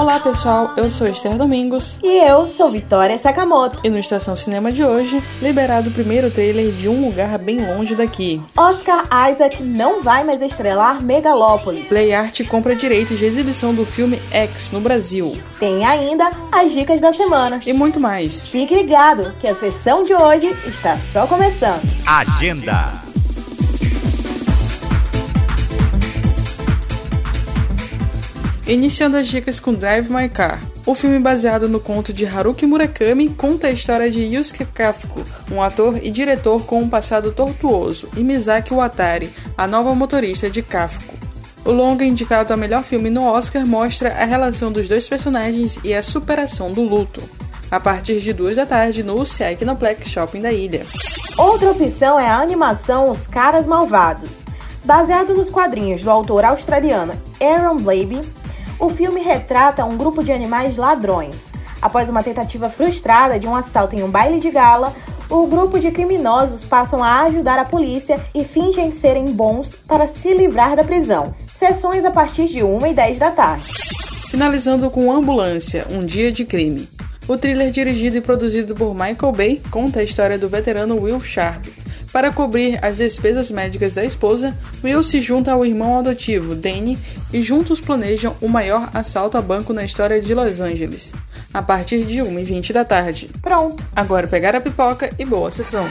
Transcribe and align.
Olá 0.00 0.18
pessoal, 0.18 0.72
eu 0.78 0.88
sou 0.88 1.06
Esther 1.06 1.36
Domingos 1.36 1.98
E 2.02 2.26
eu 2.26 2.46
sou 2.46 2.70
Vitória 2.70 3.18
Sakamoto. 3.18 3.82
e 3.84 3.90
no 3.90 3.98
Estação 3.98 4.34
Cinema 4.34 4.72
de 4.72 4.82
hoje, 4.82 5.22
liberado 5.42 5.90
o 5.90 5.92
primeiro 5.92 6.30
trailer 6.30 6.72
de 6.72 6.88
Um 6.88 7.04
Lugar 7.04 7.36
Bem 7.36 7.58
Longe 7.60 7.94
Daqui. 7.94 8.40
Oscar 8.56 9.06
Isaac 9.30 9.62
não 9.62 10.02
vai 10.02 10.24
mais 10.24 10.40
estrelar 10.40 11.02
Megalópolis. 11.02 11.90
Play 11.90 12.14
Art 12.14 12.40
compra 12.48 12.74
direitos 12.74 13.18
de 13.18 13.26
exibição 13.26 13.74
do 13.74 13.84
filme 13.84 14.18
X 14.30 14.70
no 14.70 14.80
Brasil. 14.80 15.36
Tem 15.58 15.84
ainda 15.84 16.30
as 16.50 16.72
dicas 16.72 16.98
da 16.98 17.12
semana. 17.12 17.60
E 17.66 17.74
muito 17.74 18.00
mais. 18.00 18.48
Fique 18.48 18.74
ligado 18.74 19.34
que 19.38 19.46
a 19.46 19.54
sessão 19.54 20.02
de 20.02 20.14
hoje 20.14 20.56
está 20.66 20.96
só 20.96 21.26
começando. 21.26 21.82
Agenda. 22.06 22.99
Iniciando 28.70 29.16
as 29.16 29.26
dicas 29.26 29.58
com 29.58 29.74
Drive 29.74 30.08
My 30.08 30.28
Car. 30.28 30.62
O 30.86 30.94
filme 30.94 31.18
baseado 31.18 31.68
no 31.68 31.80
conto 31.80 32.12
de 32.12 32.24
Haruki 32.24 32.64
Murakami 32.64 33.28
conta 33.30 33.66
a 33.66 33.72
história 33.72 34.08
de 34.08 34.20
Yusuke 34.20 34.64
Kafko, 34.64 35.24
um 35.50 35.60
ator 35.60 35.98
e 36.00 36.08
diretor 36.08 36.64
com 36.64 36.78
um 36.78 36.88
passado 36.88 37.32
tortuoso, 37.32 38.08
e 38.16 38.22
Misaki 38.22 38.72
Watari, 38.72 39.28
a 39.58 39.66
nova 39.66 39.92
motorista 39.92 40.48
de 40.48 40.62
Kafko. 40.62 41.16
O 41.64 41.72
longa 41.72 42.04
indicado 42.04 42.54
a 42.54 42.56
melhor 42.56 42.84
filme 42.84 43.10
no 43.10 43.24
Oscar 43.24 43.66
mostra 43.66 44.10
a 44.10 44.24
relação 44.24 44.70
dos 44.70 44.86
dois 44.86 45.08
personagens 45.08 45.80
e 45.82 45.92
a 45.92 46.00
superação 46.00 46.70
do 46.70 46.82
luto. 46.82 47.20
A 47.72 47.80
partir 47.80 48.20
de 48.20 48.32
duas 48.32 48.54
da 48.54 48.66
tarde 48.66 49.02
no 49.02 49.20
UCI 49.20 49.58
Shopping 50.04 50.42
da 50.42 50.52
ilha. 50.52 50.86
Outra 51.36 51.72
opção 51.72 52.20
é 52.20 52.28
a 52.28 52.38
animação 52.38 53.10
Os 53.10 53.26
Caras 53.26 53.66
Malvados. 53.66 54.44
Baseado 54.84 55.34
nos 55.34 55.50
quadrinhos 55.50 56.04
do 56.04 56.10
autor 56.10 56.44
australiano 56.44 57.12
Aaron 57.40 57.76
Blabey, 57.78 58.20
o 58.80 58.88
filme 58.88 59.20
retrata 59.20 59.84
um 59.84 59.96
grupo 59.96 60.24
de 60.24 60.32
animais 60.32 60.76
ladrões. 60.76 61.52
Após 61.82 62.08
uma 62.08 62.22
tentativa 62.22 62.68
frustrada 62.68 63.38
de 63.38 63.46
um 63.46 63.54
assalto 63.54 63.94
em 63.94 64.02
um 64.02 64.10
baile 64.10 64.40
de 64.40 64.50
gala, 64.50 64.92
o 65.28 65.46
grupo 65.46 65.78
de 65.78 65.90
criminosos 65.90 66.64
passam 66.64 67.04
a 67.04 67.20
ajudar 67.20 67.58
a 67.58 67.64
polícia 67.64 68.18
e 68.34 68.42
fingem 68.42 68.90
serem 68.90 69.32
bons 69.32 69.74
para 69.74 70.06
se 70.06 70.34
livrar 70.34 70.74
da 70.74 70.82
prisão. 70.82 71.34
Sessões 71.46 72.04
a 72.04 72.10
partir 72.10 72.46
de 72.46 72.64
1 72.64 72.86
e 72.86 72.94
10 72.94 73.18
da 73.18 73.30
tarde. 73.30 73.64
Finalizando 74.30 74.90
com 74.90 75.12
Ambulância, 75.12 75.86
Um 75.90 76.04
Dia 76.04 76.32
de 76.32 76.44
Crime. 76.44 76.88
O 77.28 77.36
thriller 77.36 77.70
dirigido 77.70 78.16
e 78.16 78.20
produzido 78.20 78.74
por 78.74 78.92
Michael 78.92 79.32
Bay 79.32 79.62
conta 79.70 80.00
a 80.00 80.02
história 80.02 80.38
do 80.38 80.48
veterano 80.48 81.00
Will 81.00 81.20
Sharp. 81.20 81.64
Para 82.12 82.32
cobrir 82.32 82.78
as 82.84 82.96
despesas 82.96 83.52
médicas 83.52 83.94
da 83.94 84.04
esposa, 84.04 84.56
Will 84.82 85.02
se 85.02 85.20
junta 85.20 85.52
ao 85.52 85.64
irmão 85.64 85.96
adotivo, 85.96 86.56
Danny, 86.56 86.98
e 87.32 87.40
juntos 87.40 87.80
planejam 87.80 88.36
o 88.40 88.48
maior 88.48 88.90
assalto 88.92 89.38
a 89.38 89.42
banco 89.42 89.72
na 89.72 89.84
história 89.84 90.20
de 90.20 90.34
Los 90.34 90.58
Angeles. 90.58 91.12
A 91.54 91.62
partir 91.62 92.04
de 92.04 92.20
1h20 92.20 92.72
da 92.72 92.84
tarde. 92.84 93.30
Pronto! 93.40 93.84
Agora 93.94 94.26
pegar 94.26 94.56
a 94.56 94.60
pipoca 94.60 95.10
e 95.18 95.24
boa 95.24 95.52
sessão. 95.52 95.86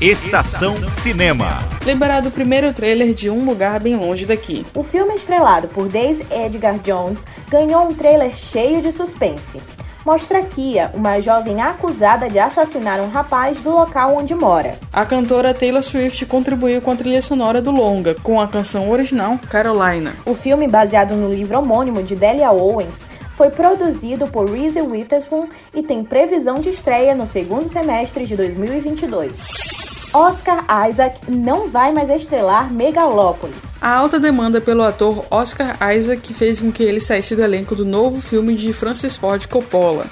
Estação 0.00 0.76
Cinema. 0.90 1.58
Liberado 1.84 2.28
o 2.28 2.32
primeiro 2.32 2.72
trailer 2.72 3.12
de 3.12 3.28
Um 3.28 3.44
Lugar 3.44 3.78
Bem 3.80 3.96
Longe 3.96 4.24
Daqui. 4.24 4.64
O 4.74 4.82
filme 4.82 5.14
estrelado 5.14 5.68
por 5.68 5.88
Daisy 5.88 6.24
Edgar 6.30 6.78
Jones 6.78 7.26
ganhou 7.50 7.88
um 7.88 7.94
trailer 7.94 8.32
cheio 8.32 8.80
de 8.80 8.90
suspense. 8.90 9.60
Mostra 10.08 10.40
Kia, 10.40 10.90
uma 10.94 11.20
jovem 11.20 11.60
acusada 11.60 12.30
de 12.30 12.38
assassinar 12.38 12.98
um 12.98 13.10
rapaz 13.10 13.60
do 13.60 13.70
local 13.70 14.16
onde 14.16 14.34
mora. 14.34 14.78
A 14.90 15.04
cantora 15.04 15.52
Taylor 15.52 15.82
Swift 15.82 16.24
contribuiu 16.24 16.80
com 16.80 16.92
a 16.92 16.96
trilha 16.96 17.20
sonora 17.20 17.60
do 17.60 17.70
longa, 17.70 18.14
com 18.14 18.40
a 18.40 18.48
canção 18.48 18.90
original 18.90 19.38
Carolina. 19.50 20.14
O 20.24 20.34
filme, 20.34 20.66
baseado 20.66 21.14
no 21.14 21.28
livro 21.28 21.58
homônimo 21.58 22.02
de 22.02 22.16
Delia 22.16 22.50
Owens, 22.50 23.04
foi 23.36 23.50
produzido 23.50 24.26
por 24.28 24.50
Reese 24.50 24.80
Witherspoon 24.80 25.46
e 25.74 25.82
tem 25.82 26.02
previsão 26.02 26.58
de 26.58 26.70
estreia 26.70 27.14
no 27.14 27.26
segundo 27.26 27.68
semestre 27.68 28.24
de 28.24 28.34
2022. 28.34 29.87
Oscar 30.12 30.64
Isaac 30.88 31.20
não 31.30 31.68
vai 31.68 31.92
mais 31.92 32.08
estrelar 32.08 32.72
Megalópolis. 32.72 33.76
A 33.80 33.94
alta 33.94 34.18
demanda 34.18 34.60
pelo 34.60 34.82
ator 34.82 35.26
Oscar 35.30 35.76
Isaac 35.94 36.32
fez 36.32 36.60
com 36.60 36.72
que 36.72 36.82
ele 36.82 37.00
saísse 37.00 37.36
do 37.36 37.42
elenco 37.42 37.76
do 37.76 37.84
novo 37.84 38.20
filme 38.20 38.54
de 38.54 38.72
Francis 38.72 39.16
Ford 39.16 39.46
Coppola. 39.46 40.06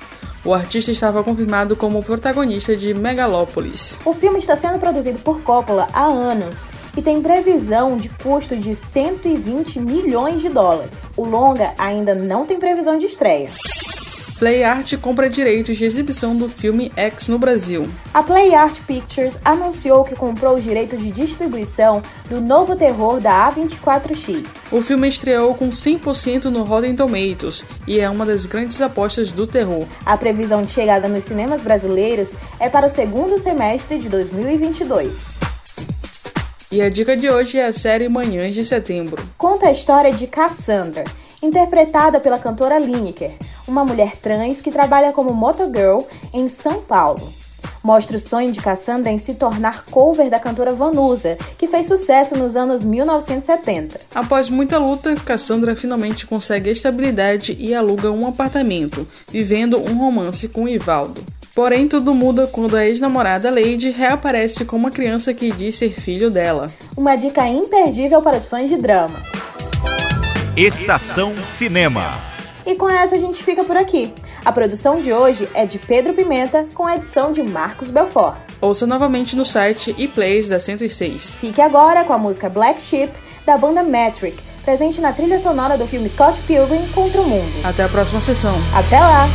O 0.45 0.55
artista 0.55 0.93
estava 0.93 1.25
confirmado 1.25 1.75
como 1.75 2.05
protagonista 2.05 2.77
de 2.77 2.95
Megalópolis. 2.95 3.99
O 4.05 4.13
filme 4.13 4.39
está 4.39 4.55
sendo 4.55 4.79
produzido 4.79 5.19
por 5.19 5.41
Coppola 5.41 5.89
há 5.93 6.05
anos 6.05 6.67
e 6.97 7.03
tem 7.03 7.21
previsão 7.21 7.97
de 7.97 8.09
custo 8.11 8.57
de 8.57 8.75
120 8.75 9.81
milhões 9.81 10.41
de 10.41 10.49
dólares. 10.49 11.13
O 11.17 11.25
longa 11.25 11.73
ainda 11.79 12.15
não 12.15 12.47
tem 12.47 12.61
previsão 12.61 12.99
de 12.99 13.07
estreia. 13.07 13.49
Play 14.39 14.63
Art 14.65 14.95
compra 14.99 15.31
direitos 15.31 15.79
de 15.79 15.85
exibição 15.87 16.37
do 16.37 16.47
filme 16.47 16.93
X 16.95 17.27
no 17.27 17.39
Brasil. 17.39 17.89
A 18.13 18.23
Play 18.23 18.55
Art 18.55 18.81
Pictures 18.87 19.39
anunciou 19.43 20.05
que 20.05 20.15
comprou 20.15 20.57
os 20.57 20.63
direitos 20.63 21.03
de 21.03 21.11
distribuição 21.11 22.03
do 22.29 22.39
novo 22.39 22.77
terror 22.77 23.19
da 23.19 23.51
A24X. 23.51 24.67
O 24.71 24.83
filme 24.83 25.09
estreou 25.09 25.55
com 25.55 25.71
100% 25.71 26.45
no 26.45 26.65
Rotten 26.65 26.95
Tomatoes 26.95 27.65
e 27.87 27.99
é 27.99 28.11
uma 28.11 28.27
das 28.27 28.45
grandes 28.45 28.79
apostas 28.83 29.33
do 29.33 29.47
terror. 29.47 29.87
A 30.05 30.19
previsão 30.19 30.63
de 30.63 30.71
chegada 30.71 31.09
nos 31.09 31.25
cinemas 31.25 31.63
brasileiros 31.63 32.35
é 32.61 32.69
para 32.69 32.89
o 32.89 32.91
segundo 32.91 33.39
semestre 33.39 33.97
de 33.97 34.11
2022. 34.11 35.39
E 36.71 36.83
a 36.83 36.91
dica 36.91 37.17
de 37.17 37.31
hoje 37.31 37.57
é 37.57 37.65
a 37.65 37.73
série 37.73 38.07
Manhãs 38.07 38.55
de 38.55 38.63
Setembro. 38.63 39.25
Conta 39.39 39.69
a 39.69 39.73
história 39.73 40.13
de 40.13 40.27
Cassandra, 40.27 41.05
interpretada 41.43 42.21
pela 42.21 42.39
cantora 42.39 42.79
Lineker, 42.79 43.33
uma 43.67 43.85
mulher 43.85 44.17
trans 44.17 44.61
que 44.61 44.71
trabalha 44.71 45.13
como 45.13 45.35
motogirl 45.35 46.01
em 46.33 46.49
São 46.49 46.81
Paulo. 46.83 47.23
Mostra 47.87 48.17
o 48.17 48.21
sonho 48.21 48.51
de 48.51 48.61
Cassandra 48.61 49.13
em 49.13 49.17
se 49.17 49.35
tornar 49.35 49.85
cover 49.85 50.29
da 50.29 50.41
cantora 50.41 50.75
Vanusa, 50.75 51.39
que 51.57 51.69
fez 51.69 51.87
sucesso 51.87 52.37
nos 52.37 52.57
anos 52.57 52.83
1970. 52.83 54.01
Após 54.13 54.51
muita 54.51 54.77
luta, 54.77 55.15
Cassandra 55.15 55.77
finalmente 55.77 56.27
consegue 56.27 56.69
estabilidade 56.69 57.57
e 57.61 57.73
aluga 57.73 58.11
um 58.11 58.27
apartamento, 58.27 59.07
vivendo 59.29 59.79
um 59.79 59.97
romance 59.99 60.49
com 60.49 60.67
Ivaldo. 60.67 61.25
Porém, 61.55 61.87
tudo 61.87 62.13
muda 62.13 62.49
quando 62.49 62.77
a 62.77 62.85
ex-namorada 62.85 63.51
Lady 63.51 63.91
reaparece 63.91 64.65
com 64.65 64.77
uma 64.77 64.91
criança 64.91 65.33
que 65.33 65.53
diz 65.53 65.77
ser 65.77 65.93
filho 65.93 66.29
dela. 66.29 66.69
Uma 66.97 67.15
dica 67.15 67.47
imperdível 67.47 68.21
para 68.21 68.37
os 68.37 68.49
fãs 68.49 68.69
de 68.69 68.77
drama. 68.77 69.23
Estação 70.57 71.33
Cinema. 71.47 72.36
E 72.67 72.75
com 72.75 72.91
essa 72.91 73.15
a 73.15 73.19
gente 73.19 73.45
fica 73.45 73.63
por 73.63 73.77
aqui. 73.77 74.13
A 74.45 74.51
produção 74.51 75.01
de 75.01 75.13
hoje 75.13 75.49
é 75.55 75.65
de 75.65 75.79
Pedro 75.79 76.13
Pimenta, 76.13 76.67
com 76.75 76.85
a 76.85 76.97
edição 76.97 77.31
de 77.31 77.43
Marcos 77.43 77.91
Belfort. 77.91 78.37
Ouça 78.61 78.87
novamente 78.87 79.37
no 79.37 79.45
site 79.45 79.95
e 79.97 80.09
plays 80.09 80.49
da 80.49 80.59
106. 80.59 81.37
Fique 81.37 81.61
agora 81.61 82.03
com 82.03 82.13
a 82.13 82.19
música 82.19 82.49
Black 82.49 82.83
Sheep, 82.83 83.13
da 83.45 83.57
banda 83.57 83.83
Metric, 83.83 84.43
presente 84.65 85.01
na 85.01 85.13
trilha 85.13 85.39
sonora 85.39 85.79
do 85.79 85.87
filme 85.87 86.09
Scott 86.09 86.41
Pilgrim 86.41 86.89
contra 86.93 87.21
o 87.21 87.25
Mundo. 87.25 87.53
Até 87.63 87.85
a 87.85 87.89
próxima 87.89 88.21
sessão. 88.21 88.57
Até 88.75 88.99
lá! 88.99 89.29